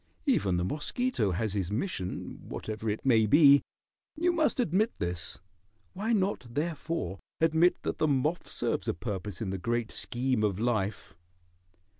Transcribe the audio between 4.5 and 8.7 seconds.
admit this. Why not, therefore, admit that the moth